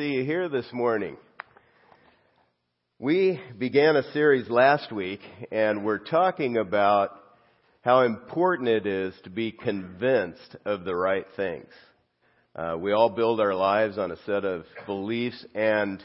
[0.00, 1.14] see you here this morning.
[2.98, 5.20] We began a series last week
[5.52, 7.10] and we're talking about
[7.82, 11.68] how important it is to be convinced of the right things.
[12.56, 16.02] Uh, we all build our lives on a set of beliefs and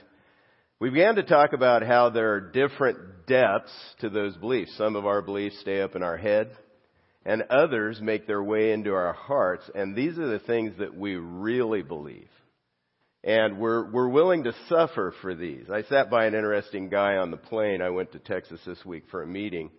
[0.82, 3.72] we began to talk about how there are different depths
[4.02, 4.76] to those beliefs.
[4.78, 6.52] Some of our beliefs stay up in our head
[7.26, 11.16] and others make their way into our hearts and these are the things that we
[11.16, 12.28] really believe
[13.26, 15.66] and we're we're willing to suffer for these.
[15.72, 17.82] I sat by an interesting guy on the plane.
[17.82, 19.72] I went to Texas this week for a meeting,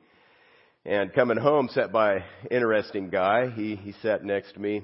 [0.85, 3.49] and coming home, sat by an interesting guy.
[3.51, 4.83] He he sat next to me.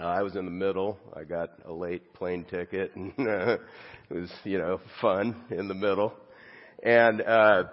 [0.00, 0.98] Uh, I was in the middle.
[1.14, 3.58] I got a late plane ticket, and uh,
[4.10, 6.14] it was you know fun in the middle.
[6.82, 7.64] And uh,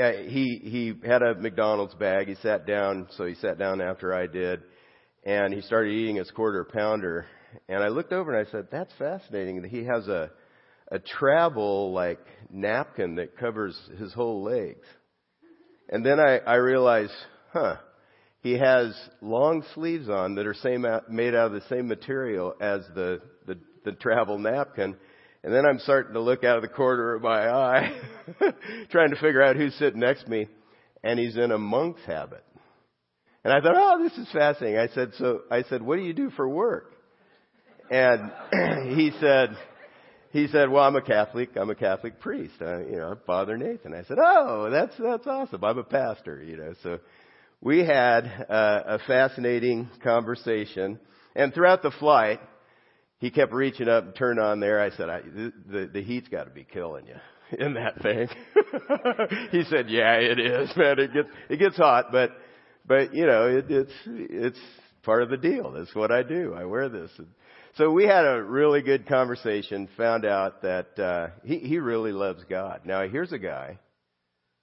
[0.00, 2.28] uh, he he had a McDonald's bag.
[2.28, 4.62] He sat down, so he sat down after I did,
[5.24, 7.26] and he started eating his quarter pounder
[7.68, 10.30] and I looked over and I said, "That's fascinating that he has a
[10.90, 12.20] a travel like
[12.50, 14.86] napkin that covers his whole legs."
[15.88, 17.12] And then I, I realized,
[17.52, 17.76] huh,
[18.40, 22.82] he has long sleeves on that are same made out of the same material as
[22.94, 24.96] the the, the travel napkin.
[25.44, 28.00] And then I'm starting to look out of the corner of my eye,
[28.90, 30.48] trying to figure out who's sitting next to me,
[31.04, 32.44] and he's in a monk's habit.
[33.44, 34.80] And I thought, oh, this is fascinating.
[34.80, 36.95] I said, so I said, what do you do for work?
[37.90, 38.32] And
[38.96, 39.56] he said,
[40.30, 41.50] he said, well, I'm a Catholic.
[41.56, 42.54] I'm a Catholic priest.
[42.60, 43.94] Uh, you know, Father Nathan.
[43.94, 45.64] I said, oh, that's, that's awesome.
[45.64, 46.98] I'm a pastor, you know, so
[47.60, 50.98] we had uh, a fascinating conversation.
[51.34, 52.40] And throughout the flight,
[53.18, 54.80] he kept reaching up and turned on there.
[54.80, 58.28] I said, I, the, the, the heat's got to be killing you in that thing.
[59.52, 60.98] he said, yeah, it is, man.
[60.98, 62.32] It gets, it gets hot, but,
[62.86, 64.58] but, you know, it, it's, it's
[65.02, 65.72] part of the deal.
[65.72, 66.54] That's what I do.
[66.54, 67.10] I wear this.
[67.16, 67.28] And,
[67.76, 72.42] so we had a really good conversation, found out that uh, he, he really loves
[72.48, 72.80] God.
[72.86, 73.78] Now, here's a guy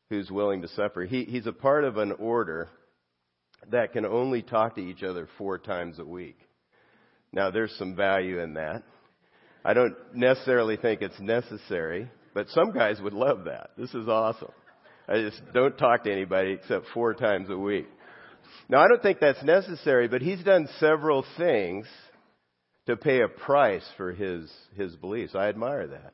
[0.09, 1.05] who's willing to suffer.
[1.05, 2.69] He, he's a part of an order
[3.69, 6.39] that can only talk to each other four times a week.
[7.31, 8.81] Now, there's some value in that.
[9.63, 13.71] I don't necessarily think it's necessary, but some guys would love that.
[13.77, 14.51] This is awesome.
[15.07, 17.87] I just don't talk to anybody except four times a week.
[18.69, 21.85] Now, I don't think that's necessary, but he's done several things
[22.87, 25.35] to pay a price for his, his beliefs.
[25.35, 26.13] I admire that.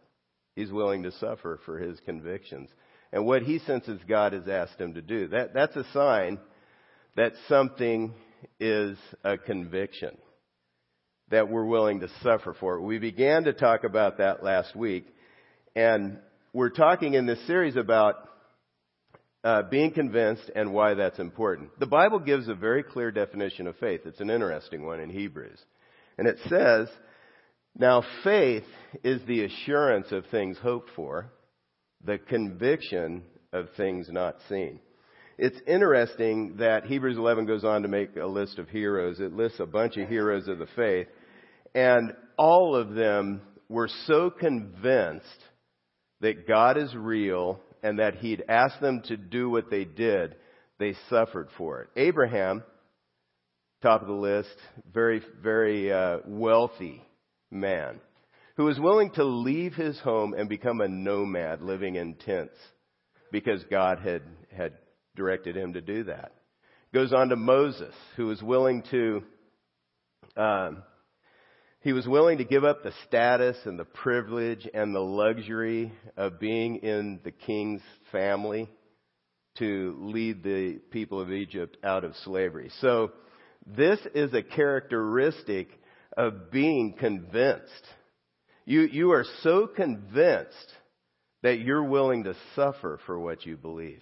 [0.56, 2.70] He's willing to suffer for his convictions.
[3.12, 5.30] And what he senses God has asked him to do.
[5.30, 6.40] That, that's a sign
[7.16, 8.14] that something
[8.60, 10.18] is a conviction.
[11.32, 12.82] That we're willing to suffer for.
[12.82, 15.06] We began to talk about that last week.
[15.76, 16.20] And
[16.54, 18.16] we're talking in this series about
[19.44, 21.80] uh, being convinced and why that's important.
[21.80, 24.02] The Bible gives a very clear definition of faith.
[24.06, 25.60] It's an interesting one in Hebrews.
[26.20, 26.90] And it says,
[27.78, 28.66] Now faith
[29.06, 31.32] is the assurance of things hoped for,
[32.04, 34.82] the conviction of things not seen.
[35.38, 39.22] It's interesting that Hebrews 11 goes on to make a list of heroes.
[39.22, 41.08] It lists a bunch of heroes of the faith.
[41.74, 45.24] And all of them were so convinced
[46.20, 50.36] that God is real and that He'd asked them to do what they did,
[50.80, 51.90] they suffered for it.
[51.96, 52.62] Abraham
[53.82, 54.56] top of the list,
[54.92, 57.02] very, very uh, wealthy
[57.52, 58.00] man
[58.60, 62.58] who was willing to leave his home and become a nomad living in tents
[63.32, 64.74] because God had, had
[65.16, 66.34] directed him to do that.
[66.94, 69.24] Goes on to Moses, who was willing to,
[70.36, 70.84] um,
[71.80, 76.42] he was willing to give up the status and the privilege and the luxury of
[76.42, 78.70] being in the king's family
[79.60, 82.72] to lead the people of Egypt out of slavery.
[82.82, 83.12] So,
[83.76, 85.70] this is a characteristic
[86.18, 87.86] of being convinced.
[88.66, 90.74] You, you are so convinced
[91.44, 94.02] that you're willing to suffer for what you believe.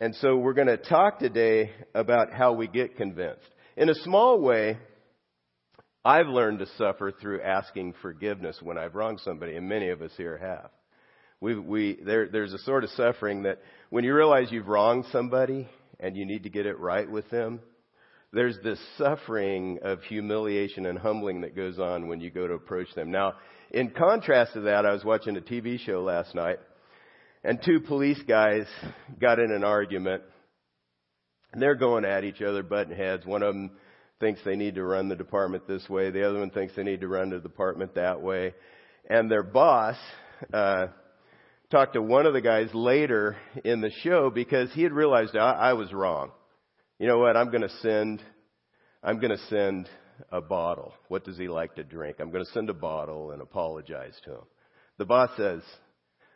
[0.00, 3.48] And so we're going to talk today about how we get convinced.
[3.76, 4.78] In a small way,
[6.04, 10.12] I've learned to suffer through asking forgiveness when I've wronged somebody, and many of us
[10.16, 10.70] here have.
[11.40, 13.58] We, we, there, there's a sort of suffering that
[13.90, 15.68] when you realize you've wronged somebody
[15.98, 17.60] and you need to get it right with them,
[18.32, 22.94] there's this suffering of humiliation and humbling that goes on when you go to approach
[22.94, 23.10] them.
[23.10, 23.34] Now,
[23.70, 26.58] in contrast to that, I was watching a TV show last night,
[27.42, 28.66] and two police guys
[29.20, 30.22] got in an argument.
[31.52, 33.24] And they're going at each other, butting heads.
[33.24, 33.70] One of them
[34.20, 36.10] thinks they need to run the department this way.
[36.10, 38.52] The other one thinks they need to run the department that way.
[39.08, 39.96] And their boss
[40.52, 40.88] uh,
[41.70, 45.52] talked to one of the guys later in the show because he had realized I,
[45.52, 46.32] I was wrong
[46.98, 47.36] you know what?
[47.36, 48.22] I'm going to send,
[49.02, 49.88] I'm going to send
[50.32, 50.92] a bottle.
[51.08, 52.16] What does he like to drink?
[52.18, 54.44] I'm going to send a bottle and apologize to him.
[54.98, 55.62] The boss says,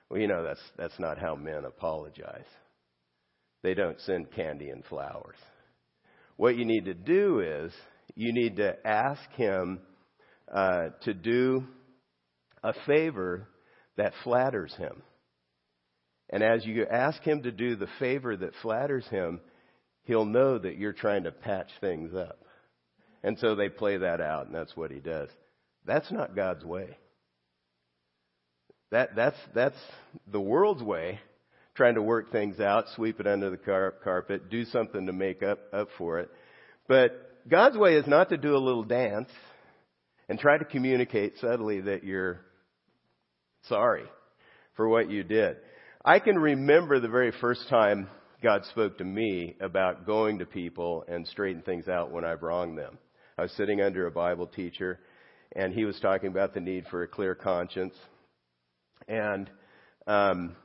[0.08, 2.46] well, you know, that's, that's not how men apologize.
[3.62, 5.36] They don't send candy and flowers.
[6.36, 7.72] What you need to do is
[8.14, 9.80] you need to ask him
[10.52, 11.64] uh, to do
[12.62, 13.48] a favor
[13.96, 15.02] that flatters him.
[16.30, 19.40] And as you ask him to do the favor that flatters him,
[20.04, 22.38] he'll know that you're trying to patch things up.
[23.22, 25.28] And so they play that out, and that's what he does.
[25.86, 26.96] That's not God's way.
[28.90, 29.76] That, that's, that's
[30.30, 31.20] the world's way,
[31.74, 35.42] trying to work things out, sweep it under the car- carpet, do something to make
[35.42, 36.30] up, up for it.
[36.88, 39.30] But God's way is not to do a little dance
[40.28, 42.40] and try to communicate subtly that you're
[43.68, 44.04] sorry
[44.76, 45.56] for what you did.
[46.04, 48.08] I can remember the very first time
[48.42, 52.76] God spoke to me about going to people and straighten things out when I've wronged
[52.76, 52.98] them.
[53.38, 54.98] I was sitting under a Bible teacher,
[55.54, 57.94] and he was talking about the need for a clear conscience.
[59.06, 59.48] And
[60.08, 60.56] um,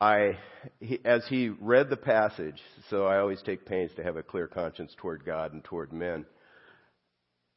[0.00, 0.38] I,
[0.78, 2.60] he, as he read the passage,
[2.90, 6.24] so I always take pains to have a clear conscience toward God and toward men.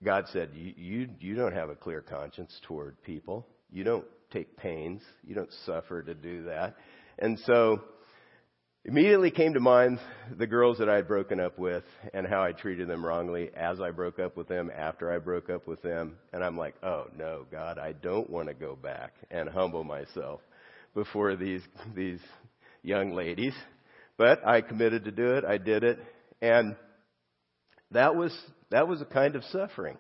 [0.04, 3.48] God said, you, you, you don't have a clear conscience toward people.
[3.72, 5.02] You don't take pains.
[5.24, 6.76] You don't suffer to do that.
[7.20, 7.82] And so
[8.88, 10.00] Immediately came to mind
[10.38, 11.84] the girls that I had broken up with
[12.14, 15.50] and how I treated them wrongly as I broke up with them, after I broke
[15.50, 16.18] up with them.
[16.32, 20.40] And I'm like, oh no, God, I don't want to go back and humble myself
[20.94, 21.64] before these,
[21.96, 22.20] these
[22.84, 23.56] young ladies.
[24.18, 25.46] But I committed to do it.
[25.46, 25.98] I did it.
[26.40, 26.76] And
[27.90, 28.38] that was,
[28.70, 29.98] that was a kind of suffering.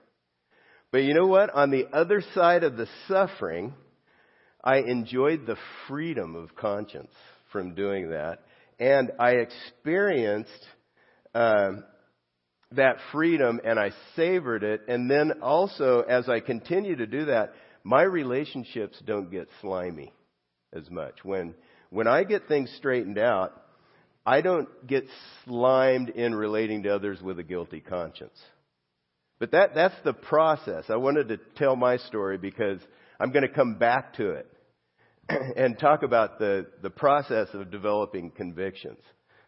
[0.91, 1.49] But you know what?
[1.49, 3.73] On the other side of the suffering,
[4.63, 7.11] I enjoyed the freedom of conscience
[7.51, 8.43] from doing that
[8.80, 10.66] and I experienced
[11.33, 11.83] um,
[12.72, 14.81] that freedom and I savored it.
[14.88, 20.12] And then also, as I continue to do that, my relationships don't get slimy
[20.74, 21.24] as much.
[21.24, 21.54] When
[21.89, 23.54] when I get things straightened out,
[24.25, 25.06] I don't get
[25.44, 28.38] slimed in relating to others with a guilty conscience.
[29.39, 30.86] But that that's the process.
[30.89, 32.80] I wanted to tell my story because
[33.19, 34.51] I'm going to come back to it.
[35.56, 39.00] and talk about the, the process of developing convictions.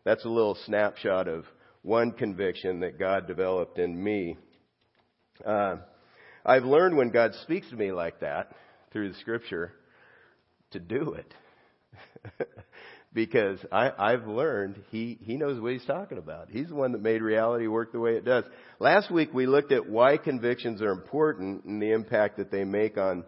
[0.04, 1.46] That's a little snapshot of
[1.82, 4.38] one conviction that God developed in me.
[5.46, 5.78] Uh,
[6.46, 8.56] I've learned when God speaks to me like that
[8.92, 9.74] through the scripture
[10.72, 11.34] to do it.
[13.14, 16.50] because I, I've learned he, he knows what he's talking about.
[16.50, 18.44] He's the one that made reality work the way it does.
[18.80, 22.98] Last week we looked at why convictions are important and the impact that they make
[22.98, 23.24] on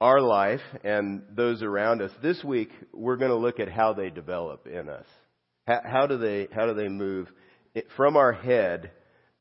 [0.00, 2.10] our life and those around us.
[2.22, 5.06] This week, we're going to look at how they develop in us.
[5.66, 7.28] How, do they, how do they move
[7.96, 8.90] from our head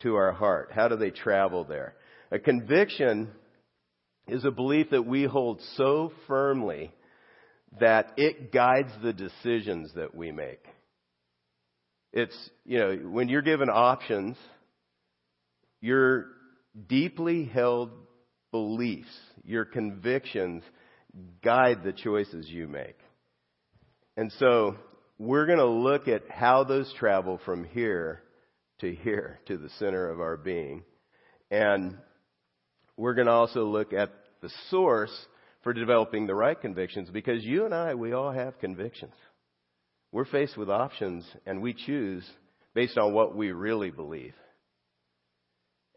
[0.01, 0.71] to our heart?
[0.73, 1.95] How do they travel there?
[2.31, 3.29] A conviction
[4.27, 6.91] is a belief that we hold so firmly
[7.79, 10.63] that it guides the decisions that we make.
[12.11, 14.35] It's, you know, when you're given options,
[15.81, 16.25] your
[16.87, 17.91] deeply held
[18.51, 19.09] beliefs
[19.43, 20.63] your convictions
[21.43, 22.97] guide the choices you make.
[24.17, 24.75] And so
[25.17, 28.21] we're going to look at how those travel from here
[28.79, 30.83] to here, to the center of our being.
[31.51, 31.97] And
[32.97, 34.11] we're going to also look at
[34.41, 35.11] the source
[35.63, 39.13] for developing the right convictions because you and I, we all have convictions.
[40.11, 42.23] We're faced with options and we choose
[42.73, 44.33] based on what we really believe.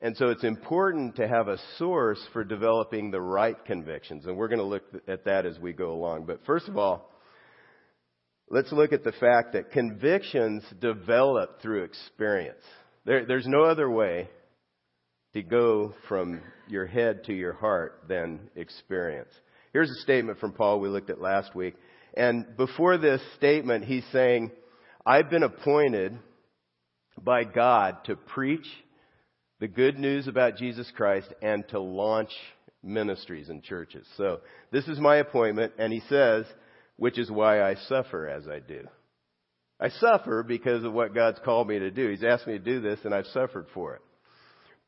[0.03, 4.27] And so it's important to have a source for developing the right convictions.
[4.27, 6.27] And we're going to look at that as we go along.
[6.27, 7.09] But first of all,
[8.51, 12.65] let's look at the fact that convictions develop through experience.
[13.05, 14.29] There, there's no other way
[15.35, 19.31] to go from your head to your heart than experience.
[19.73, 21.75] Here's a statement from Paul we looked at last week.
[22.15, 24.51] And before this statement, he's saying,
[25.07, 26.19] I've been appointed
[27.23, 28.67] by God to preach
[29.63, 32.31] the good news about Jesus Christ and to launch
[32.83, 34.05] ministries and churches.
[34.17, 34.41] So
[34.73, 36.47] this is my appointment, and he says,
[36.97, 38.81] which is why I suffer as I do.
[39.79, 42.11] I suffer because of what God's called me to do.
[42.11, 44.01] He's asked me to do this, and I've suffered for it.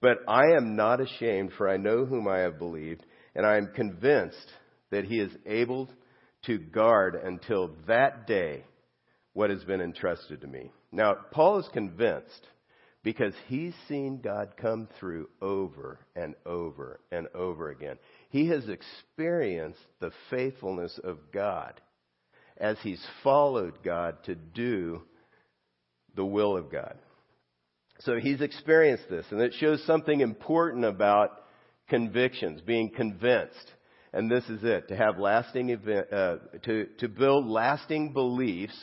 [0.01, 3.71] But I am not ashamed, for I know whom I have believed, and I am
[3.77, 4.51] convinced
[4.91, 5.89] that he is able
[6.47, 8.65] to guard until that day
[9.35, 10.73] what has been entrusted to me.
[10.91, 12.49] Now, Paul is convinced
[13.05, 17.99] because he's seen God come through over and over and over again.
[18.31, 21.81] He has experienced the faithfulness of God
[22.57, 25.03] as he's followed God to do
[26.17, 26.97] the will of God.
[28.01, 31.43] So he's experienced this, and it shows something important about
[31.89, 33.73] convictions, being convinced.
[34.13, 38.79] And this is it, to have lasting event, uh, to, to build lasting beliefs,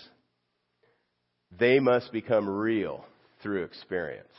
[1.57, 3.05] they must become real
[3.41, 4.33] through experience.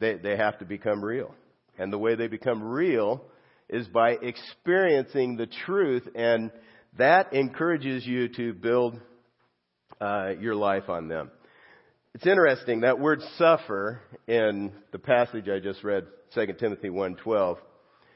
[0.00, 1.34] They, they have to become real.
[1.78, 3.24] And the way they become real
[3.68, 6.50] is by experiencing the truth, and
[6.96, 8.98] that encourages you to build
[10.00, 11.30] uh, your life on them.
[12.14, 17.58] It's interesting that word suffer in the passage I just read, 2 Timothy 1:12.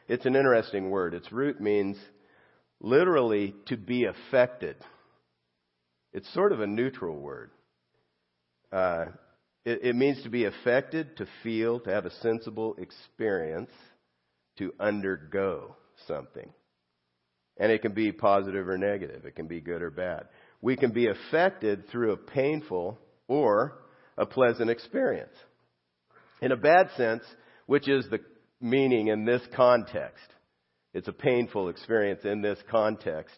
[0.09, 1.15] It's an interesting word.
[1.15, 1.97] Its root means
[2.81, 4.77] literally to be affected.
[6.13, 7.51] It's sort of a neutral word.
[8.73, 9.07] Uh,
[9.65, 13.71] it, it means to be affected, to feel, to have a sensible experience,
[14.59, 15.77] to undergo
[16.07, 16.53] something.
[17.59, 19.25] And it can be positive or negative.
[19.25, 20.25] It can be good or bad.
[20.63, 22.99] We can be affected through a painful
[23.29, 23.79] or
[24.17, 25.35] a pleasant experience.
[26.41, 27.23] In a bad sense,
[27.67, 28.21] which is the
[28.61, 30.25] meaning in this context.
[30.95, 33.35] It's a painful experience in this context.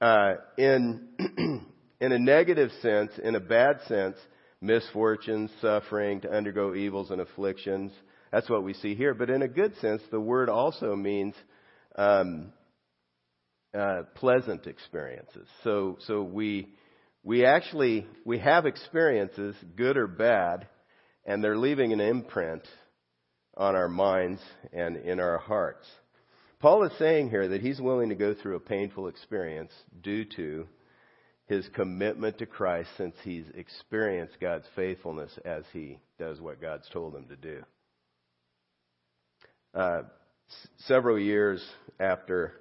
[0.00, 1.08] Uh, in
[2.00, 4.16] in a negative sense, in a bad sense,
[4.60, 7.92] misfortunes, suffering, to undergo evils and afflictions.
[8.32, 9.14] That's what we see here.
[9.14, 11.34] But in a good sense, the word also means
[11.96, 12.52] um,
[13.76, 15.46] uh, pleasant experiences.
[15.64, 16.68] So, so we
[17.22, 20.66] we actually we have experiences, good or bad,
[21.24, 22.62] and they're leaving an imprint
[23.56, 24.40] on our minds
[24.72, 25.86] and in our hearts.
[26.60, 29.72] Paul is saying here that he's willing to go through a painful experience
[30.02, 30.66] due to
[31.48, 37.16] his commitment to Christ since he's experienced God's faithfulness as he does what God's told
[37.16, 37.62] him to do.
[39.74, 40.02] Uh,
[40.50, 41.64] s- several years
[41.98, 42.52] after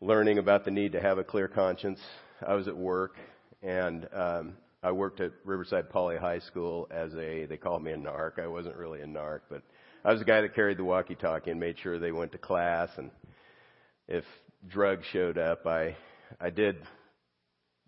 [0.00, 2.00] learning about the need to have a clear conscience,
[2.46, 3.16] I was at work
[3.62, 7.96] and um, I worked at Riverside Poly High School as a, they called me a
[7.96, 8.38] narc.
[8.38, 9.62] I wasn't really a narc, but
[10.04, 12.88] I was the guy that carried the walkie-talkie and made sure they went to class.
[12.96, 13.10] And
[14.08, 14.24] if
[14.68, 15.96] drugs showed up, I,
[16.40, 16.76] I did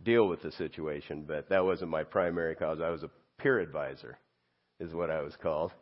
[0.02, 2.78] deal with the situation, but that wasn't my primary cause.
[2.82, 4.18] I was a peer advisor,
[4.80, 5.72] is what I was called.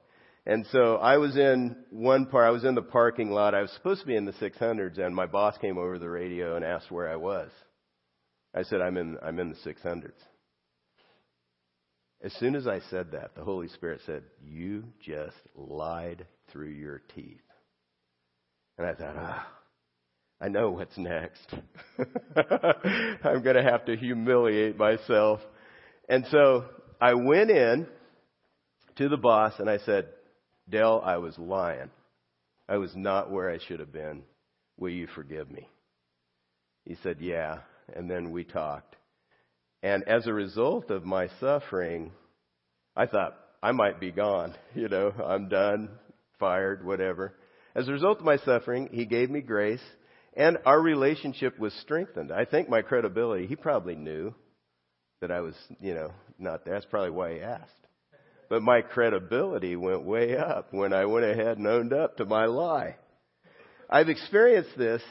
[0.46, 3.54] And so I was in one part, I was in the parking lot.
[3.54, 6.54] I was supposed to be in the 600s, and my boss came over the radio
[6.54, 7.50] and asked where I was.
[8.54, 10.12] I said, I'm in, I'm in the 600s.
[12.22, 17.02] As soon as I said that, the Holy Spirit said, You just lied through your
[17.14, 17.40] teeth.
[18.78, 19.46] And I thought, ah,
[20.40, 21.54] I know what's next.
[22.36, 25.40] I'm going to have to humiliate myself.
[26.08, 26.66] And so
[27.00, 27.86] I went in
[28.96, 30.08] to the boss and I said,
[30.68, 31.90] Dell, I was lying.
[32.68, 34.22] I was not where I should have been.
[34.78, 35.68] Will you forgive me?
[36.84, 37.60] He said, Yeah.
[37.94, 38.96] And then we talked.
[39.82, 42.12] And as a result of my suffering,
[42.96, 44.54] I thought I might be gone.
[44.74, 45.88] You know, I'm done,
[46.38, 47.32] fired, whatever.
[47.74, 49.80] As a result of my suffering, he gave me grace
[50.36, 52.30] and our relationship was strengthened.
[52.30, 54.34] I think my credibility, he probably knew
[55.22, 56.74] that I was, you know, not there.
[56.74, 57.72] That's probably why he asked.
[58.48, 62.44] But my credibility went way up when I went ahead and owned up to my
[62.44, 62.96] lie.
[63.88, 65.02] I've experienced this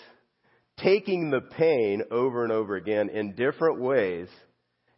[0.78, 4.28] taking the pain over and over again in different ways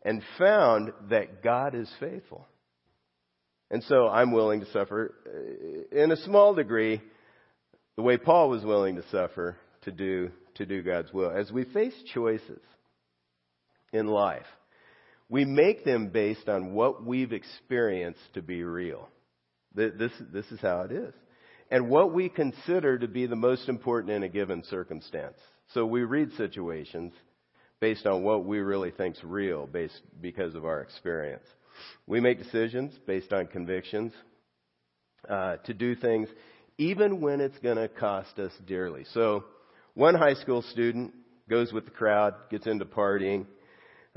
[0.04, 2.46] and found that God is faithful.
[3.72, 7.02] And so I'm willing to suffer uh, in a small degree
[7.96, 9.58] the way Paul was willing to suffer
[9.88, 11.32] to do, to do God's will.
[11.32, 12.60] As we face choices
[13.94, 14.46] in life,
[15.30, 19.08] we make them based on what we've experienced to be real.
[19.74, 21.14] This, this is how it is.
[21.72, 25.38] And what we consider to be the most important in a given circumstance.
[25.74, 27.14] So we read situations
[27.80, 31.46] based on what we really think's real based because of our experience.
[32.08, 34.12] We make decisions based on convictions
[35.30, 36.28] uh, to do things
[36.78, 39.06] even when it's going to cost us dearly.
[39.14, 39.46] So
[39.98, 41.12] one high school student
[41.50, 43.48] goes with the crowd, gets into partying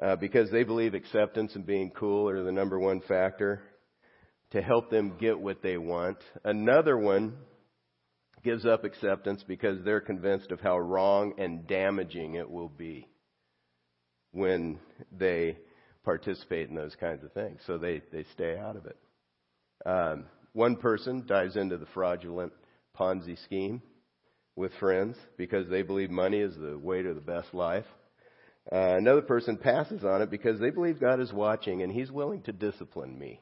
[0.03, 3.63] uh, because they believe acceptance and being cool are the number one factor
[4.51, 6.19] to help them get what they want.
[6.45, 7.33] Another one
[8.45, 13.09] gives up acceptance because they're convinced of how wrong and damaging it will be
[14.33, 14.79] when
[15.11, 15.57] they
[16.05, 17.59] participate in those kinds of things.
[17.67, 18.99] So they, they stay out of it.
[19.87, 22.53] Um, one person dives into the fraudulent
[22.95, 23.81] Ponzi scheme
[24.57, 27.87] with friends because they believe money is the way to the best life.
[28.71, 32.42] Uh, another person passes on it because they believe God is watching and He's willing
[32.42, 33.40] to discipline me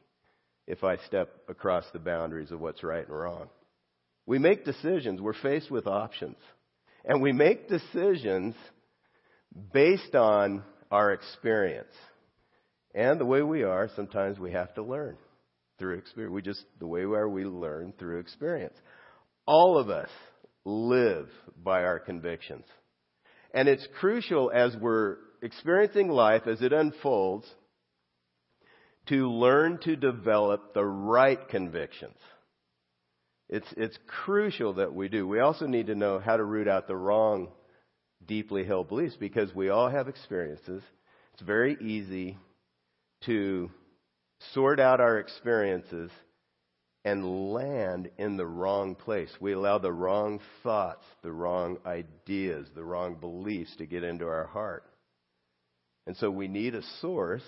[0.67, 3.49] if I step across the boundaries of what's right and wrong.
[4.27, 5.21] We make decisions.
[5.21, 6.37] We're faced with options.
[7.05, 8.55] And we make decisions
[9.73, 11.93] based on our experience.
[12.95, 15.17] And the way we are, sometimes we have to learn.
[15.79, 16.35] through experience.
[16.35, 18.75] We just, the way we are, we learn through experience.
[19.47, 20.11] All of us
[20.65, 21.29] live
[21.63, 22.65] by our convictions.
[23.53, 27.47] And it's crucial as we're experiencing life as it unfolds
[29.09, 32.19] to learn to develop the right convictions.
[33.49, 35.27] It's, it's crucial that we do.
[35.27, 37.49] We also need to know how to root out the wrong,
[38.27, 40.83] deeply held beliefs because we all have experiences.
[41.33, 42.37] It's very easy
[43.25, 43.71] to
[44.53, 46.11] sort out our experiences
[47.05, 49.31] and land in the wrong place.
[49.41, 54.47] We allow the wrong thoughts, the wrong ideas, the wrong beliefs to get into our
[54.47, 54.85] heart.
[56.07, 57.45] And so we need a source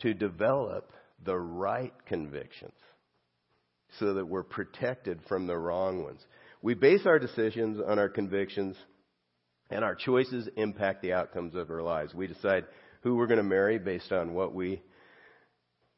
[0.00, 0.92] to develop
[1.24, 2.74] the right convictions
[3.98, 6.20] so that we're protected from the wrong ones.
[6.62, 8.76] We base our decisions on our convictions,
[9.70, 12.14] and our choices impact the outcomes of our lives.
[12.14, 12.66] We decide
[13.02, 14.82] who we're going to marry based on what we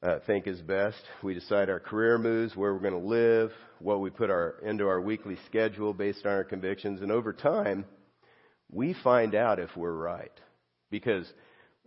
[0.04, 1.02] uh, think is best.
[1.22, 4.86] We decide our career moves, where we're going to live, what we put our, into
[4.86, 7.00] our weekly schedule based on our convictions.
[7.00, 7.86] And over time,
[8.70, 10.32] we find out if we're right.
[10.90, 11.26] Because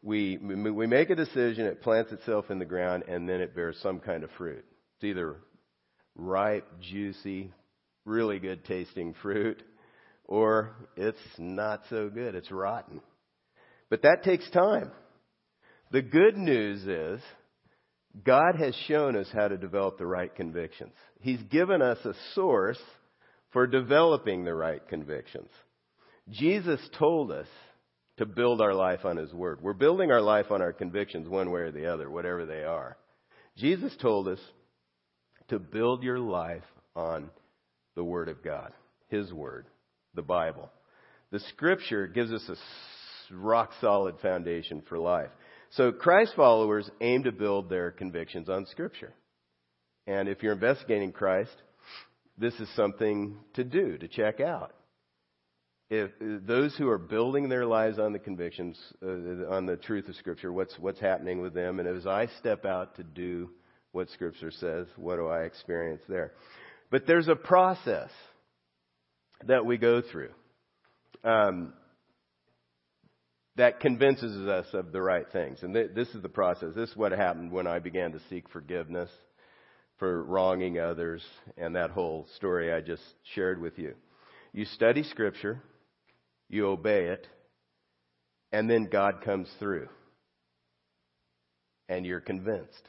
[0.01, 3.77] we, we make a decision, it plants itself in the ground, and then it bears
[3.83, 4.65] some kind of fruit.
[4.95, 5.35] It's either
[6.15, 7.51] ripe, juicy,
[8.03, 9.61] really good tasting fruit,
[10.25, 12.33] or it's not so good.
[12.33, 13.01] It's rotten.
[13.89, 14.91] But that takes time.
[15.91, 17.21] The good news is
[18.23, 20.93] God has shown us how to develop the right convictions.
[21.19, 22.79] He's given us a source
[23.51, 25.49] for developing the right convictions.
[26.29, 27.47] Jesus told us
[28.17, 29.61] to build our life on His Word.
[29.61, 32.97] We're building our life on our convictions one way or the other, whatever they are.
[33.55, 34.39] Jesus told us
[35.49, 36.63] to build your life
[36.95, 37.29] on
[37.95, 38.73] the Word of God,
[39.09, 39.67] His Word,
[40.15, 40.69] the Bible.
[41.31, 45.29] The Scripture gives us a rock solid foundation for life.
[45.71, 49.13] So Christ followers aim to build their convictions on Scripture.
[50.05, 51.55] And if you're investigating Christ,
[52.37, 54.73] this is something to do, to check out.
[55.89, 60.15] If those who are building their lives on the convictions, uh, on the truth of
[60.15, 63.49] Scripture, what's what's happening with them, and as I step out to do
[63.93, 66.33] what Scripture says, what do I experience there?
[66.91, 68.09] But there's a process
[69.45, 70.31] that we go through.
[71.23, 71.73] Um,
[73.57, 75.63] that convinces us of the right things.
[75.63, 76.73] And th- this is the process.
[76.75, 79.09] This is what happened when I began to seek forgiveness
[79.97, 81.23] for wronging others
[81.57, 83.01] and that whole story I just
[83.33, 83.95] shared with you.
[84.53, 85.61] You study Scripture,
[86.49, 87.27] you obey it,
[88.51, 89.89] and then God comes through.
[91.89, 92.83] And you're convinced.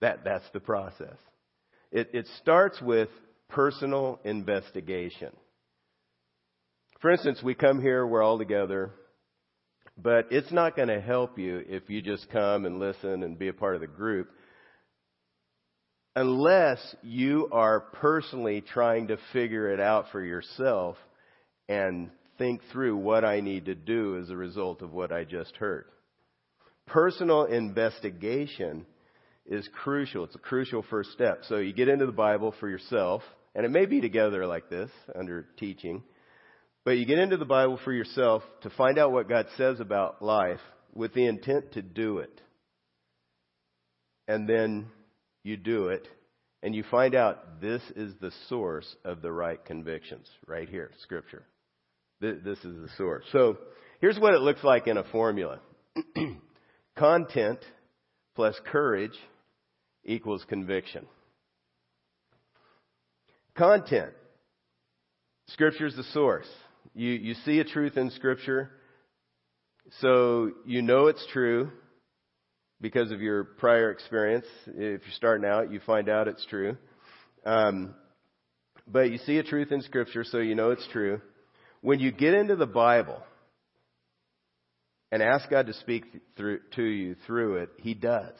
[0.00, 1.16] That, that's the process.
[1.92, 3.08] It, it starts with
[3.48, 5.32] personal investigation.
[7.00, 8.92] For instance, we come here, we're all together,
[9.96, 13.48] but it's not going to help you if you just come and listen and be
[13.48, 14.28] a part of the group
[16.16, 20.96] unless you are personally trying to figure it out for yourself
[21.68, 25.54] and think through what I need to do as a result of what I just
[25.56, 25.84] heard.
[26.86, 28.86] Personal investigation
[29.44, 30.24] is crucial.
[30.24, 31.42] It's a crucial first step.
[31.48, 33.22] So you get into the Bible for yourself,
[33.54, 36.02] and it may be together like this under teaching.
[36.86, 40.22] But you get into the Bible for yourself to find out what God says about
[40.22, 40.60] life
[40.94, 42.40] with the intent to do it.
[44.28, 44.86] And then
[45.42, 46.06] you do it,
[46.62, 51.42] and you find out this is the source of the right convictions, right here, Scripture.
[52.20, 53.24] This is the source.
[53.32, 53.58] So
[54.00, 55.58] here's what it looks like in a formula
[56.96, 57.58] content
[58.36, 59.18] plus courage
[60.04, 61.04] equals conviction.
[63.56, 64.12] Content.
[65.48, 66.46] Scripture is the source.
[66.98, 68.70] You, you see a truth in Scripture,
[70.00, 71.70] so you know it's true
[72.80, 74.46] because of your prior experience.
[74.66, 76.78] If you're starting out, you find out it's true.
[77.44, 77.94] Um,
[78.88, 81.20] but you see a truth in Scripture, so you know it's true.
[81.82, 83.22] When you get into the Bible
[85.12, 86.04] and ask God to speak
[86.38, 88.32] through, to you through it, He does.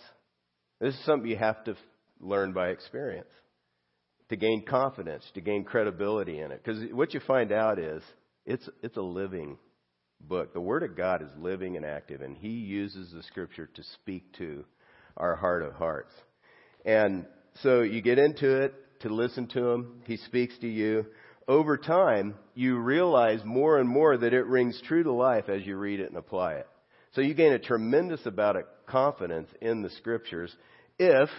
[0.81, 1.77] This is something you have to
[2.21, 3.29] learn by experience
[4.31, 6.63] to gain confidence, to gain credibility in it.
[6.65, 8.03] Because what you find out is
[8.47, 9.59] it's, it's a living
[10.21, 10.55] book.
[10.55, 14.33] The Word of God is living and active, and He uses the Scripture to speak
[14.39, 14.65] to
[15.17, 16.13] our heart of hearts.
[16.85, 17.27] And
[17.63, 20.03] so you get into it to listen to Him.
[20.05, 21.07] He speaks to you.
[21.49, 25.77] Over time, you realize more and more that it rings true to life as you
[25.77, 26.69] read it and apply it.
[27.13, 30.55] So you gain a tremendous amount of confidence in the Scriptures
[30.99, 31.31] if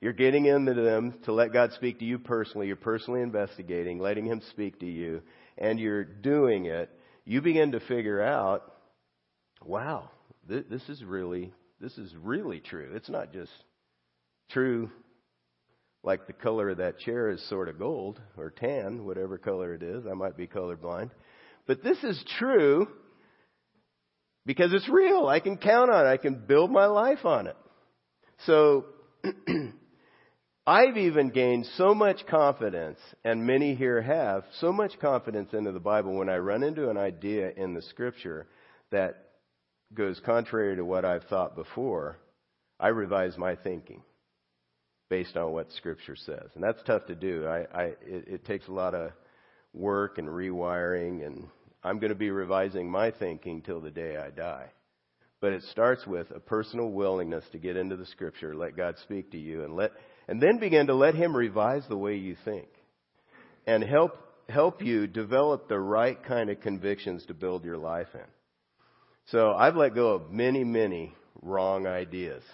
[0.00, 2.66] you're getting into them to let God speak to you personally.
[2.66, 5.22] You're personally investigating, letting Him speak to you,
[5.58, 6.90] and you're doing it,
[7.24, 8.62] you begin to figure out,
[9.64, 10.10] wow,
[10.48, 12.92] th- this is really this is really true.
[12.94, 13.52] It's not just
[14.50, 14.90] true
[16.02, 19.82] like the color of that chair is sort of gold or tan, whatever color it
[19.82, 20.06] is.
[20.06, 21.10] I might be colorblind.
[21.66, 22.86] But this is true
[24.46, 25.26] because it's real.
[25.26, 26.08] I can count on it.
[26.08, 27.56] I can build my life on it.
[28.46, 28.86] So,
[30.66, 35.78] I've even gained so much confidence, and many here have, so much confidence into the
[35.78, 38.48] Bible when I run into an idea in the scripture
[38.90, 39.26] that
[39.94, 42.18] goes contrary to what I've thought before,
[42.78, 44.02] I revise my thinking
[45.08, 47.46] based on what Scripture says, and that's tough to do.
[47.46, 49.12] I, I it, it takes a lot of
[49.72, 51.46] work and rewiring, and
[51.84, 54.66] I'm going to be revising my thinking till the day I die.
[55.40, 59.30] But it starts with a personal willingness to get into the Scripture, let God speak
[59.30, 59.92] to you, and let
[60.28, 62.68] and then begin to let Him revise the way you think,
[63.66, 68.20] and help help you develop the right kind of convictions to build your life in.
[69.26, 71.12] So I've let go of many, many
[71.42, 72.44] wrong ideas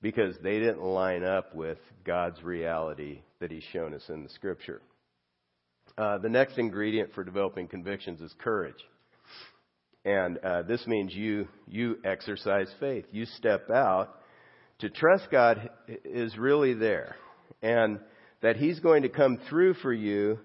[0.00, 4.80] because they didn't line up with God's reality that He's shown us in the Scripture.
[5.98, 8.74] Uh, the next ingredient for developing convictions is courage.
[10.04, 13.06] And uh, this means you you exercise faith.
[13.10, 14.14] You step out
[14.80, 15.70] to trust God
[16.04, 17.16] is really there,
[17.62, 17.98] and
[18.42, 20.38] that He's going to come through for you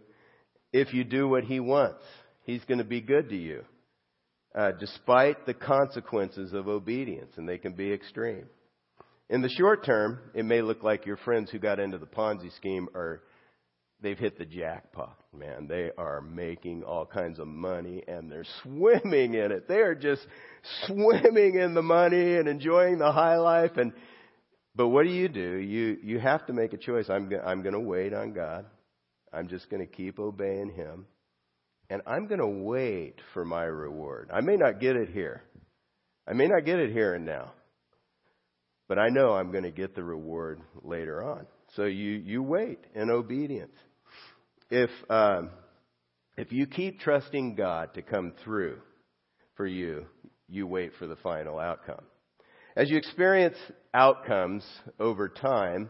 [0.72, 2.04] if you do what He wants.
[2.44, 3.64] He's going to be good to you,
[4.56, 8.46] uh, despite the consequences of obedience, and they can be extreme.
[9.30, 12.54] In the short term, it may look like your friends who got into the Ponzi
[12.58, 13.22] scheme are,
[14.02, 15.68] they've hit the jackpot, man.
[15.70, 19.70] They are making all kinds of money and they're swimming in it.
[19.70, 20.28] They are just
[20.86, 23.78] swimming in the money and enjoying the high life.
[23.78, 23.94] And,
[24.76, 25.58] but what do you do?
[25.58, 27.10] You, you have to make a choice.
[27.10, 28.66] I'm, I'm going to wait on God.
[29.34, 31.06] I'm just going to keep obeying Him.
[31.90, 34.30] And I'm going to wait for my reward.
[34.34, 35.44] I may not get it here.
[36.28, 37.52] I may not get it here and now.
[38.88, 41.48] But I know I'm going to get the reward later on.
[41.76, 43.76] So you, you wait in obedience.
[44.70, 45.50] If, um,
[46.38, 48.80] if you keep trusting God to come through
[49.56, 50.06] for you,
[50.48, 52.04] you wait for the final outcome.
[52.74, 53.58] As you experience
[53.94, 54.66] outcomes
[54.98, 55.90] over time,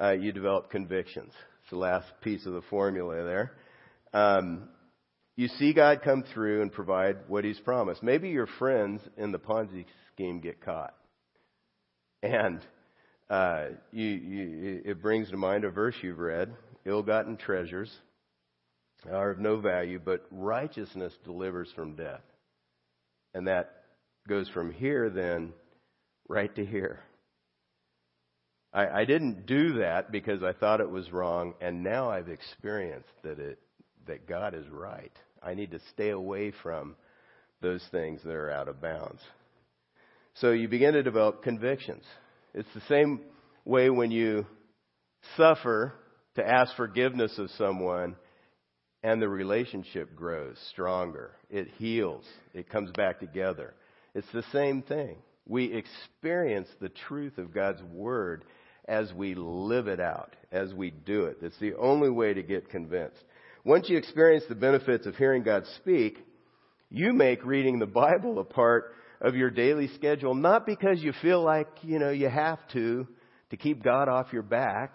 [0.00, 1.32] uh, you develop convictions.
[1.60, 3.52] It's the last piece of the formula there.
[4.14, 4.70] Um,
[5.36, 8.02] you see God come through and provide what He's promised.
[8.02, 10.94] Maybe your friends in the Ponzi scheme get caught.
[12.22, 12.60] And
[13.28, 16.54] uh, you, you, it brings to mind a verse you've read
[16.86, 17.92] ill gotten treasures
[19.12, 22.22] are of no value, but righteousness delivers from death.
[23.34, 23.84] And that
[24.26, 25.52] goes from here then
[26.28, 27.00] right to here.
[28.72, 33.08] I, I didn't do that because I thought it was wrong, and now I've experienced
[33.24, 33.58] that it
[34.06, 35.12] that God is right.
[35.42, 36.96] I need to stay away from
[37.60, 39.20] those things that are out of bounds.
[40.34, 42.04] So you begin to develop convictions.
[42.54, 43.20] It's the same
[43.64, 44.46] way when you
[45.36, 45.92] suffer
[46.36, 48.16] to ask forgiveness of someone
[49.02, 51.32] and the relationship grows stronger.
[51.50, 52.24] It heals.
[52.54, 53.74] It comes back together.
[54.14, 55.16] It's the same thing.
[55.48, 58.44] We experience the truth of God's Word
[58.86, 61.38] as we live it out, as we do it.
[61.42, 63.22] It's the only way to get convinced.
[63.64, 66.18] Once you experience the benefits of hearing God speak,
[66.90, 71.42] you make reading the Bible a part of your daily schedule, not because you feel
[71.42, 73.06] like, you know, you have to,
[73.50, 74.94] to keep God off your back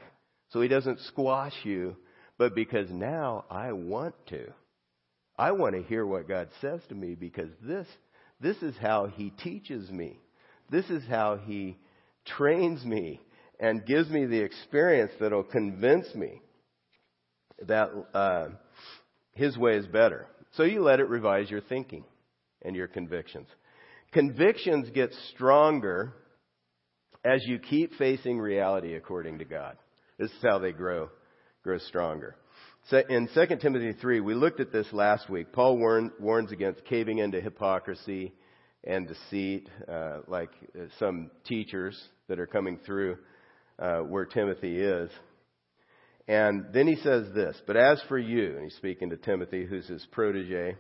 [0.50, 1.96] so he doesn't squash you,
[2.38, 4.46] but because now I want to.
[5.38, 7.88] I want to hear what God says to me because this,
[8.40, 10.20] this is how he teaches me.
[10.74, 11.78] This is how he
[12.26, 13.22] trains me
[13.60, 16.42] and gives me the experience that'll convince me
[17.68, 18.48] that uh,
[19.34, 20.26] his way is better.
[20.58, 22.04] So you let it revise your thinking
[22.64, 23.48] and your convictions.
[24.14, 26.14] Convictions get stronger
[27.24, 29.78] as you keep facing reality according to God.
[30.18, 31.12] This is how they grow,
[31.64, 32.36] grow stronger.
[32.90, 35.54] So in 2 Timothy 3, we looked at this last week.
[35.54, 38.34] Paul warn, warns against caving into hypocrisy
[38.86, 43.18] and deceit, uh, like uh, some teachers that are coming through
[43.80, 45.10] uh, where Timothy is.
[46.28, 49.88] And then he says this, but as for you, and he's speaking to Timothy, who's
[49.88, 50.76] his protege,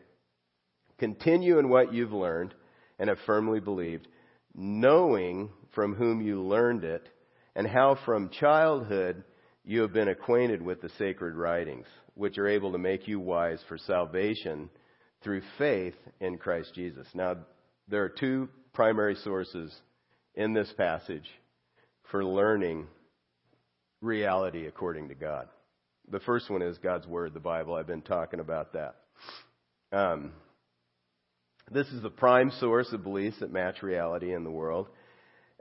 [0.97, 2.53] continue in what you've learned
[2.99, 4.07] and have firmly believed,
[4.55, 7.07] knowing from whom you learned it,
[7.55, 9.23] and how from childhood
[9.65, 13.59] you have been acquainted with the sacred writings, which are able to make you wise
[13.67, 14.69] for salvation
[15.23, 17.07] through faith in Christ Jesus.
[17.13, 17.37] Now,
[17.87, 19.73] there are two primary sources
[20.35, 21.29] in this passage
[22.11, 22.87] for learning
[24.01, 25.47] reality according to God.
[26.09, 27.75] The first one is God's Word, the Bible.
[27.75, 28.95] I've been talking about that.
[29.91, 30.33] Um,
[31.71, 34.87] this is the prime source of beliefs that match reality in the world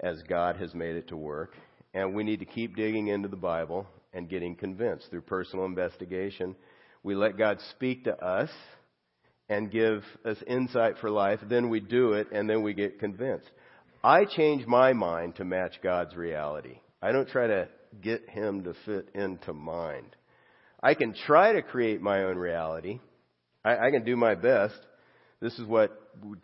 [0.00, 1.54] as God has made it to work.
[1.94, 6.56] and we need to keep digging into the Bible and getting convinced through personal investigation.
[7.02, 8.50] We let God speak to us
[9.48, 11.40] and give us insight for life.
[11.48, 13.50] Then we do it, and then we get convinced.
[14.02, 16.78] I change my mind to match God's reality.
[17.00, 17.68] I don't try to
[18.00, 20.16] get Him to fit into mind.
[20.82, 23.00] I can try to create my own reality.
[23.64, 24.74] I, I can do my best.
[25.40, 25.98] This is what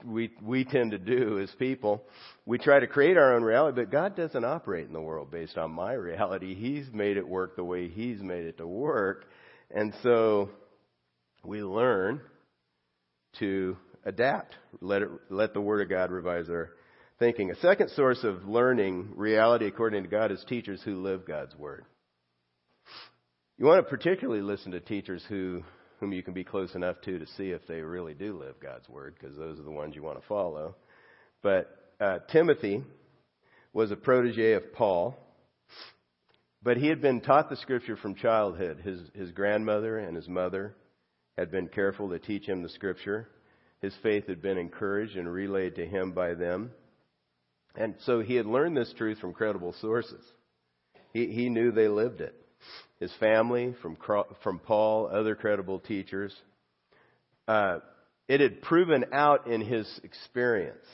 [0.05, 2.03] we, we tend to do as people.
[2.47, 5.57] We try to create our own reality, but God doesn't operate in the world based
[5.57, 6.55] on my reality.
[6.55, 9.27] He's made it work the way He's made it to work.
[9.71, 10.51] And so
[11.45, 12.21] we learn
[13.39, 14.55] to adapt.
[14.81, 16.71] Let it, let the Word of God revise our
[17.19, 17.51] thinking.
[17.51, 21.85] A second source of learning reality according to God is teachers who live God's Word.
[23.59, 25.63] You want to particularly listen to teachers who,
[25.99, 28.89] whom you can be close enough to to see if they really do live God's
[28.89, 30.77] Word, because those are the ones you want to follow.
[31.43, 32.85] But uh, Timothy
[33.73, 35.17] was a protege of Paul,
[36.63, 38.81] but he had been taught the Scripture from childhood.
[38.85, 40.77] His, his grandmother and his mother
[41.39, 43.29] had been careful to teach him the Scripture.
[43.81, 46.73] His faith had been encouraged and relayed to him by them.
[47.77, 50.25] And so he had learned this truth from credible sources.
[51.13, 52.35] He, he knew they lived it.
[52.99, 53.97] His family, from,
[54.43, 56.35] from Paul, other credible teachers.
[57.47, 57.79] Uh,
[58.27, 60.85] it had proven out in his experience.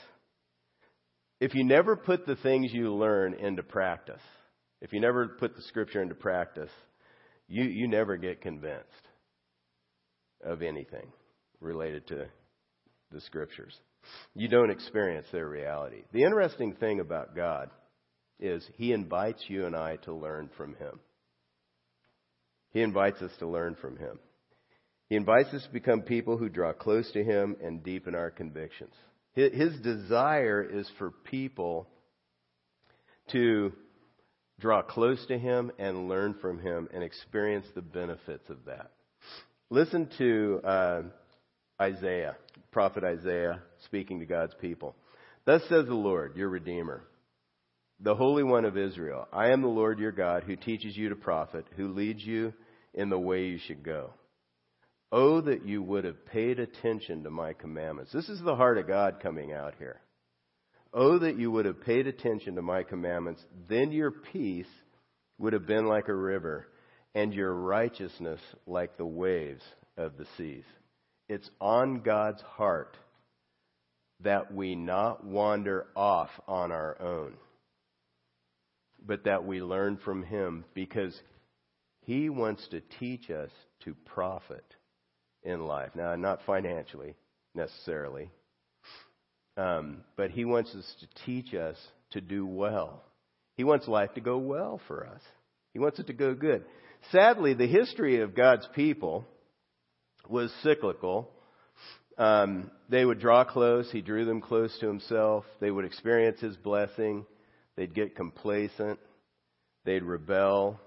[1.41, 4.21] If you never put the things you learn into practice,
[4.83, 6.71] if you never put the scripture into practice,
[7.49, 8.85] you, you never get convinced
[10.45, 11.07] of anything
[11.61, 12.27] related to
[13.11, 13.75] the scriptures.
[14.35, 16.03] You don't experience their reality.
[16.13, 17.71] The interesting thing about God
[18.39, 21.01] is He invites you and I to learn from Him.
[22.71, 24.19] He invites us to learn from Him.
[25.09, 28.95] He invites us to become people who draw close to Him and deepen our convictions.
[29.35, 31.89] His desire is for people
[33.33, 33.73] to
[34.61, 38.91] draw close to Him and learn from Him and experience the benefits of that.
[39.71, 41.03] Listen to uh,
[41.81, 42.37] Isaiah,
[42.71, 44.95] prophet Isaiah, speaking to God's people.
[45.47, 47.03] Thus says the Lord, your Redeemer,
[48.01, 51.17] the Holy One of Israel I am the Lord your God who teaches you to
[51.17, 52.53] profit, who leads you
[52.93, 54.11] in the way you should go.
[55.11, 58.13] Oh, that you would have paid attention to my commandments.
[58.13, 60.01] This is the heart of God coming out here.
[60.93, 63.43] Oh, that you would have paid attention to my commandments.
[63.69, 64.67] Then your peace
[65.39, 66.67] would have been like a river,
[67.15, 69.63] and your righteousness like the waves
[69.97, 70.65] of the seas.
[71.29, 72.97] It's on God's heart
[74.21, 77.35] that we not wander off on our own,
[79.05, 81.19] but that we learn from Him because
[82.03, 83.51] He wants to teach us
[83.85, 84.65] to profit
[85.43, 85.91] in life.
[85.95, 87.15] Now, not financially
[87.55, 88.31] necessarily,
[89.57, 91.77] um, but He wants us to teach us
[92.11, 93.03] to do well.
[93.57, 95.21] He wants life to go well for us.
[95.73, 96.65] He wants it to go good.
[97.13, 99.25] Sadly, the history of God's people
[100.29, 101.31] was cyclical.
[102.17, 103.91] Um, they would draw close.
[103.91, 105.45] He drew them close to himself.
[105.61, 107.27] They would experience his blessing.
[107.77, 108.99] They'd get complacent.
[109.85, 110.81] They'd rebel.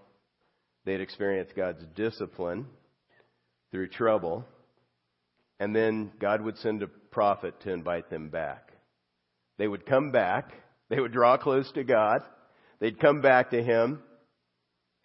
[0.85, 2.65] They'd experience God's discipline
[3.71, 4.45] through trouble.
[5.59, 8.71] And then God would send a prophet to invite them back.
[9.57, 10.51] They would come back.
[10.89, 12.21] They would draw close to God.
[12.79, 14.01] They'd come back to Him.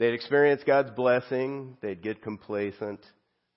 [0.03, 1.77] They'd experience God's blessing.
[1.81, 2.99] They'd get complacent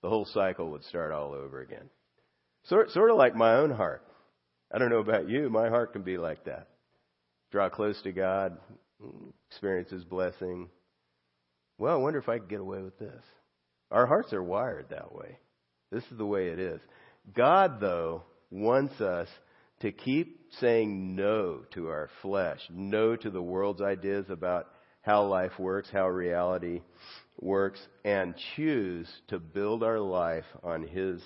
[0.03, 1.89] the whole cycle would start all over again.
[2.65, 4.03] Sort, sort of like my own heart.
[4.71, 6.67] I don't know about you, my heart can be like that.
[7.51, 8.59] Draw close to God,
[9.49, 10.69] experience His blessing.
[11.79, 13.23] Well, I wonder if I could get away with this.
[13.89, 15.39] Our hearts are wired that way.
[15.91, 16.79] This is the way it is.
[17.33, 19.29] God, though, wants us
[19.79, 24.67] to keep saying no to our flesh, no to the world's ideas about
[25.05, 26.81] how life works, how reality
[27.39, 31.21] works and choose to build our life on His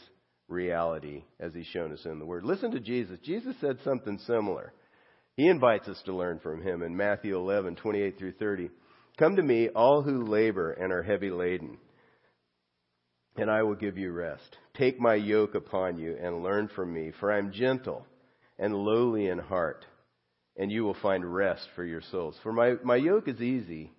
[0.47, 2.43] reality as He's shown us in the Word.
[2.43, 3.17] Listen to Jesus.
[3.23, 4.73] Jesus said something similar.
[5.35, 8.69] He invites us to learn from Him in Matthew 11, 28 through 30.
[9.17, 11.77] Come to me, all who labor and are heavy laden,
[13.37, 14.57] and I will give you rest.
[14.75, 18.05] Take my yoke upon you and learn from me, for I am gentle
[18.57, 19.85] and lowly in heart,
[20.59, 22.35] and you will find rest for your souls.
[22.43, 23.93] For my, my yoke is easy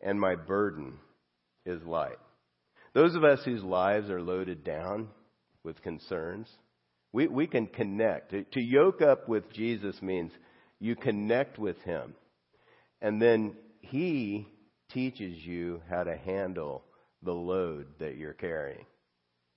[0.00, 0.94] and my burden
[1.66, 2.18] is light.
[2.94, 5.08] Those of us whose lives are loaded down
[5.62, 6.48] with concerns,
[7.12, 8.30] we, we can connect.
[8.30, 10.32] To, to yoke up with Jesus means
[10.80, 12.14] you connect with Him,
[13.02, 14.48] and then He
[14.92, 16.82] teaches you how to handle
[17.22, 18.86] the load that you're carrying.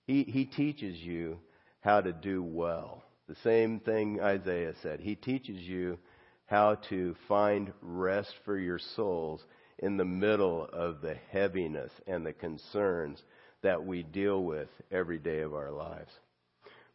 [0.07, 1.39] He, he teaches you
[1.81, 3.03] how to do well.
[3.29, 4.99] The same thing Isaiah said.
[4.99, 5.99] He teaches you
[6.49, 9.41] how to find rest for your souls
[9.77, 13.21] in the middle of the heaviness and the concerns
[13.61, 16.11] that we deal with every day of our lives.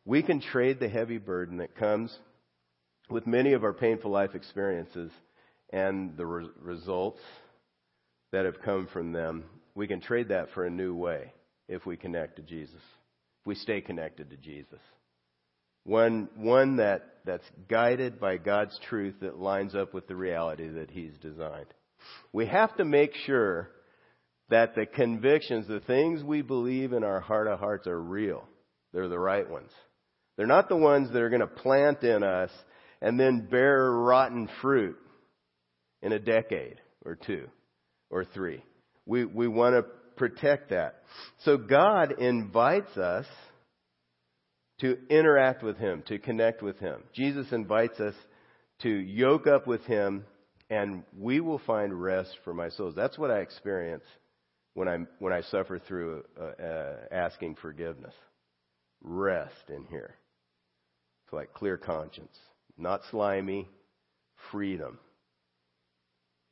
[0.04, 2.16] We can trade the heavy burden that comes
[3.08, 5.10] with many of our painful life experiences
[5.72, 7.20] and the re- results
[8.32, 9.44] that have come from them.
[9.74, 11.32] We can trade that for a new way
[11.68, 12.74] if we connect to Jesus,
[13.40, 14.80] if we stay connected to Jesus.
[15.84, 20.90] One, one that, that's guided by God's truth that lines up with the reality that
[20.90, 21.72] He's designed.
[22.32, 23.70] We have to make sure
[24.50, 28.44] that the convictions, the things we believe in our heart of hearts are real.
[28.92, 29.70] They're the right ones.
[30.36, 32.50] They're not the ones that are going to plant in us
[33.00, 34.96] and then bear rotten fruit
[36.02, 37.48] in a decade or two
[38.10, 38.62] or three.
[39.06, 39.82] We, we want to
[40.16, 41.02] protect that.
[41.44, 43.26] So God invites us
[44.84, 47.02] to interact with Him, to connect with Him.
[47.14, 48.14] Jesus invites us
[48.82, 50.26] to yoke up with Him
[50.68, 52.94] and we will find rest for my souls.
[52.94, 54.04] That's what I experience
[54.74, 58.12] when I when I suffer through uh, uh, asking forgiveness.
[59.02, 60.16] Rest in here.
[61.24, 62.36] It's like clear conscience,
[62.76, 63.66] not slimy,
[64.52, 64.98] freedom.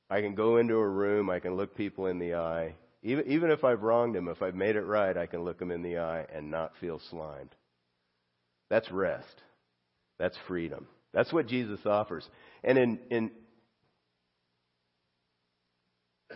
[0.09, 2.77] I can go into a room, I can look people in the eye.
[3.03, 5.71] Even even if I've wronged them, if I've made it right, I can look them
[5.71, 7.55] in the eye and not feel slimed.
[8.73, 9.43] That's rest.
[10.19, 10.87] That's freedom.
[11.13, 12.27] That's what Jesus offers.
[12.65, 13.31] And in, in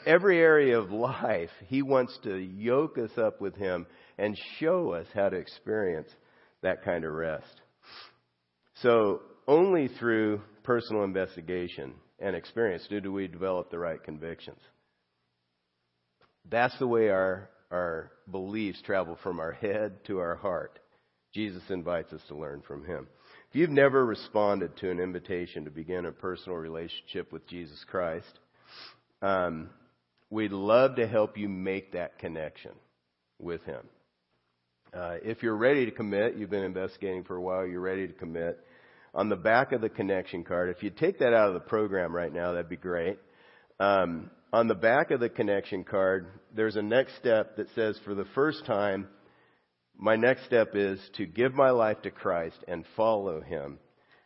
[0.05, 3.87] every area of life, He wants to yoke us up with Him
[4.19, 6.11] and show us how to experience
[6.63, 7.63] that kind of rest.
[8.83, 14.61] So, only through personal investigation and experience do, we develop the right convictions.
[16.51, 20.81] That's the way our, our beliefs travel from our head to our heart.
[21.37, 23.07] Jesus invites us to learn from Him.
[23.51, 28.41] If you've never responded to an invitation to begin a personal relationship with Jesus Christ,
[29.23, 29.71] um,
[30.29, 32.73] We'd love to help you make that connection
[33.39, 33.83] with Him.
[34.93, 38.13] Uh, if you're ready to commit, you've been investigating for a while, you're ready to
[38.13, 38.59] commit.
[39.15, 42.15] On the back of the connection card, if you take that out of the program
[42.15, 43.19] right now, that'd be great.
[43.79, 48.15] Um, on the back of the connection card, there's a next step that says, for
[48.15, 49.09] the first time,
[49.99, 53.79] my next step is to give my life to Christ and follow Him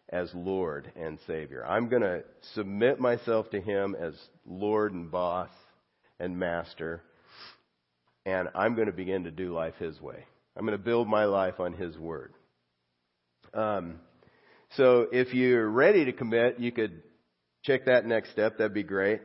[0.08, 1.64] as Lord and Savior.
[1.64, 2.22] I'm going to
[2.54, 5.50] submit myself to Him as Lord and boss
[6.18, 7.02] and master,
[8.26, 10.24] and I'm going to begin to do life His way.
[10.56, 12.34] I'm going to build my life on His Word.
[13.54, 14.00] Um,
[14.76, 17.02] so if you're ready to commit, you could
[17.62, 18.58] check that next step.
[18.58, 19.20] That'd be great.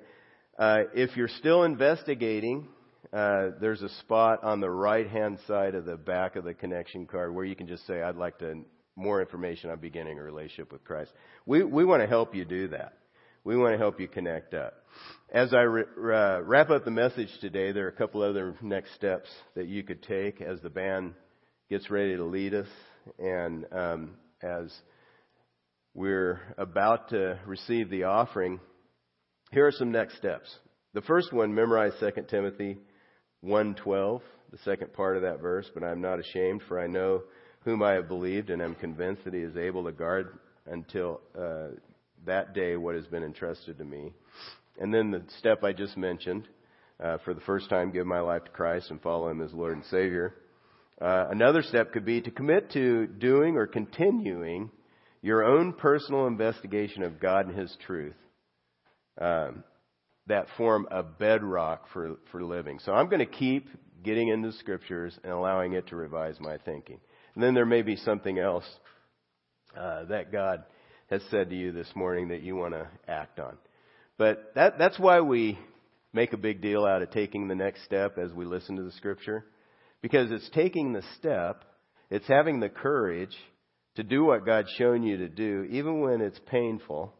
[0.58, 2.67] Uh, if you're still investigating,
[3.13, 7.06] uh, there's a spot on the right hand side of the back of the connection
[7.06, 8.63] card where you can just say, I'd like to
[8.96, 11.12] more information on beginning a relationship with Christ.
[11.46, 12.98] We, we want to help you do that.
[13.44, 14.74] We want to help you connect up.
[15.30, 18.96] As I re- uh, wrap up the message today, there are a couple other next
[18.96, 21.13] steps that you could take as the band
[21.70, 22.68] gets ready to lead us
[23.20, 24.74] and um, as
[25.94, 28.60] we're about to receive the offering.
[29.52, 30.54] Here are some next steps.
[30.94, 32.78] The first one, memorize 2 Timothy
[33.43, 34.21] 1:12,
[34.52, 37.24] the second part of that verse, but I'm not ashamed for I know
[37.63, 41.69] whom I have believed and am convinced that he is able to guard until uh,
[42.26, 44.13] that day what has been entrusted to me.
[44.80, 46.48] And then the step I just mentioned,
[47.04, 49.74] uh, for the first time, give my life to Christ and follow Him as Lord
[49.74, 50.36] and Savior.
[51.02, 54.71] Uh, another step could be to commit to doing or continuing
[55.21, 58.15] your own personal investigation of God and His truth.
[59.19, 59.63] Um,
[60.28, 62.80] that form a bedrock for, for living.
[62.80, 63.70] So I'm going to keep
[64.04, 67.00] getting into the scriptures and allowing it to revise my thinking.
[67.34, 68.66] And then there may be something else
[69.78, 70.64] uh, that God
[71.10, 73.58] has said to you this morning that you want to act on.
[74.18, 75.60] But that, that's why we
[76.14, 78.92] make a big deal out of taking the next step as we listen to the
[78.94, 79.46] scripture.
[80.02, 81.66] Because it's taking the step,
[82.10, 83.36] it's having the courage
[83.96, 87.14] to do what God's shown you to do, even when it's painful,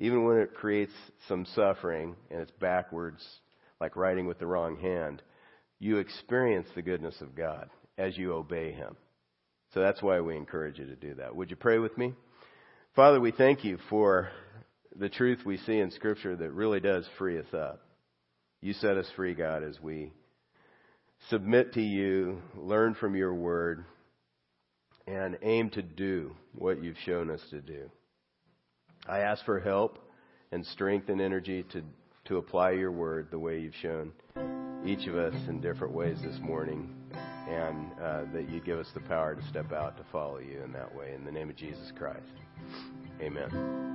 [0.00, 0.94] even when it creates
[1.28, 3.22] some suffering and it's backwards,
[3.80, 5.22] like writing with the wrong hand.
[5.78, 8.96] You experience the goodness of God as you obey Him.
[9.74, 11.36] So that's why we encourage you to do that.
[11.36, 12.14] Would you pray with me?
[12.96, 14.30] Father, we thank you for
[14.96, 17.80] the truth we see in Scripture that really does free us up.
[18.62, 20.12] You set us free, God, as we
[21.28, 23.84] submit to you, learn from your word,
[25.06, 27.90] and aim to do what you've shown us to do.
[29.10, 29.98] I ask for help
[30.52, 31.82] and strength and energy to,
[32.26, 34.12] to apply your word the way you've shown
[34.86, 36.94] each of us in different ways this morning,
[37.48, 40.72] and uh, that you give us the power to step out to follow you in
[40.72, 41.12] that way.
[41.12, 42.22] In the name of Jesus Christ.
[43.20, 43.89] Amen.